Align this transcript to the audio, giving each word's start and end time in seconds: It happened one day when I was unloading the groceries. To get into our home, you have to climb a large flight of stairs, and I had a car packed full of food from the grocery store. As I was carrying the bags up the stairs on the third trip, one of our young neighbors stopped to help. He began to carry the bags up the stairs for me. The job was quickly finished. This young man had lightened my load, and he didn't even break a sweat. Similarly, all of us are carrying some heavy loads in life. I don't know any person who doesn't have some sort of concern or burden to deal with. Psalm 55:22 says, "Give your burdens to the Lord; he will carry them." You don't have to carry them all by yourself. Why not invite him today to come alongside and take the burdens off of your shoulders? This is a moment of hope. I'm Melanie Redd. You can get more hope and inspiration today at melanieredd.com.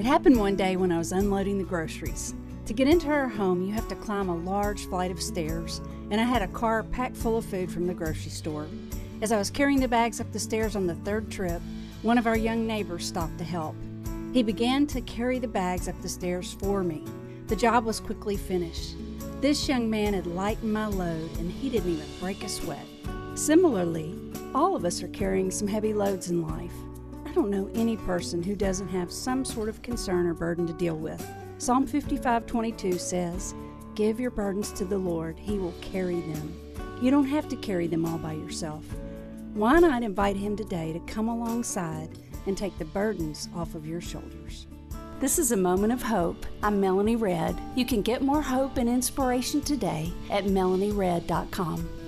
It 0.00 0.06
happened 0.06 0.38
one 0.38 0.56
day 0.56 0.76
when 0.76 0.92
I 0.92 0.96
was 0.96 1.12
unloading 1.12 1.58
the 1.58 1.64
groceries. 1.64 2.34
To 2.64 2.72
get 2.72 2.88
into 2.88 3.08
our 3.08 3.28
home, 3.28 3.62
you 3.62 3.70
have 3.74 3.86
to 3.88 3.94
climb 3.94 4.30
a 4.30 4.34
large 4.34 4.86
flight 4.86 5.10
of 5.10 5.20
stairs, 5.20 5.82
and 6.10 6.18
I 6.18 6.24
had 6.24 6.40
a 6.40 6.48
car 6.48 6.82
packed 6.84 7.18
full 7.18 7.36
of 7.36 7.44
food 7.44 7.70
from 7.70 7.86
the 7.86 7.92
grocery 7.92 8.30
store. 8.30 8.66
As 9.20 9.30
I 9.30 9.36
was 9.36 9.50
carrying 9.50 9.78
the 9.78 9.88
bags 9.88 10.18
up 10.18 10.32
the 10.32 10.38
stairs 10.38 10.74
on 10.74 10.86
the 10.86 10.94
third 10.94 11.30
trip, 11.30 11.60
one 12.00 12.16
of 12.16 12.26
our 12.26 12.36
young 12.38 12.66
neighbors 12.66 13.06
stopped 13.06 13.36
to 13.36 13.44
help. 13.44 13.76
He 14.32 14.42
began 14.42 14.86
to 14.86 15.02
carry 15.02 15.38
the 15.38 15.46
bags 15.46 15.86
up 15.86 16.00
the 16.00 16.08
stairs 16.08 16.56
for 16.58 16.82
me. 16.82 17.04
The 17.48 17.56
job 17.56 17.84
was 17.84 18.00
quickly 18.00 18.38
finished. 18.38 18.96
This 19.42 19.68
young 19.68 19.90
man 19.90 20.14
had 20.14 20.26
lightened 20.26 20.72
my 20.72 20.86
load, 20.86 21.30
and 21.36 21.52
he 21.52 21.68
didn't 21.68 21.92
even 21.92 22.08
break 22.20 22.42
a 22.42 22.48
sweat. 22.48 22.86
Similarly, 23.34 24.18
all 24.54 24.74
of 24.74 24.86
us 24.86 25.02
are 25.02 25.08
carrying 25.08 25.50
some 25.50 25.68
heavy 25.68 25.92
loads 25.92 26.30
in 26.30 26.40
life. 26.40 26.72
I 27.30 27.32
don't 27.32 27.50
know 27.50 27.70
any 27.76 27.96
person 27.96 28.42
who 28.42 28.56
doesn't 28.56 28.88
have 28.88 29.12
some 29.12 29.44
sort 29.44 29.68
of 29.68 29.82
concern 29.82 30.26
or 30.26 30.34
burden 30.34 30.66
to 30.66 30.72
deal 30.72 30.96
with. 30.96 31.24
Psalm 31.58 31.86
55:22 31.86 32.98
says, 32.98 33.54
"Give 33.94 34.18
your 34.18 34.32
burdens 34.32 34.72
to 34.72 34.84
the 34.84 34.98
Lord; 34.98 35.38
he 35.38 35.56
will 35.56 35.74
carry 35.80 36.22
them." 36.22 36.52
You 37.00 37.12
don't 37.12 37.28
have 37.28 37.48
to 37.50 37.56
carry 37.56 37.86
them 37.86 38.04
all 38.04 38.18
by 38.18 38.32
yourself. 38.32 38.84
Why 39.54 39.78
not 39.78 40.02
invite 40.02 40.34
him 40.34 40.56
today 40.56 40.92
to 40.92 40.98
come 41.06 41.28
alongside 41.28 42.18
and 42.48 42.58
take 42.58 42.76
the 42.80 42.84
burdens 42.86 43.48
off 43.54 43.76
of 43.76 43.86
your 43.86 44.00
shoulders? 44.00 44.66
This 45.20 45.38
is 45.38 45.52
a 45.52 45.56
moment 45.56 45.92
of 45.92 46.02
hope. 46.02 46.44
I'm 46.64 46.80
Melanie 46.80 47.14
Redd. 47.14 47.56
You 47.76 47.86
can 47.86 48.02
get 48.02 48.22
more 48.22 48.42
hope 48.42 48.76
and 48.76 48.88
inspiration 48.88 49.60
today 49.60 50.12
at 50.30 50.46
melanieredd.com. 50.46 51.99